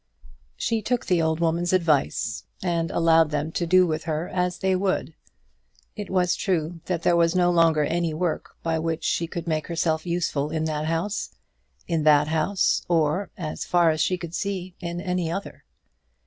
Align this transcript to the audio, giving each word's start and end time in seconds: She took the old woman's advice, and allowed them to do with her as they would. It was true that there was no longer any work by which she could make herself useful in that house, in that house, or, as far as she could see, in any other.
She 0.55 0.81
took 0.81 1.05
the 1.05 1.21
old 1.21 1.39
woman's 1.39 1.73
advice, 1.73 2.45
and 2.63 2.89
allowed 2.89 3.29
them 3.29 3.51
to 3.51 3.67
do 3.67 3.85
with 3.85 4.05
her 4.05 4.27
as 4.29 4.57
they 4.57 4.75
would. 4.75 5.13
It 5.95 6.09
was 6.09 6.35
true 6.35 6.81
that 6.85 7.03
there 7.03 7.15
was 7.15 7.35
no 7.35 7.51
longer 7.51 7.83
any 7.83 8.11
work 8.11 8.55
by 8.63 8.79
which 8.79 9.03
she 9.03 9.27
could 9.27 9.45
make 9.47 9.67
herself 9.67 10.03
useful 10.03 10.49
in 10.49 10.65
that 10.65 10.85
house, 10.85 11.29
in 11.87 12.01
that 12.05 12.29
house, 12.29 12.83
or, 12.89 13.29
as 13.37 13.63
far 13.63 13.91
as 13.91 14.01
she 14.01 14.17
could 14.17 14.33
see, 14.33 14.73
in 14.79 14.99
any 14.99 15.31
other. 15.31 15.65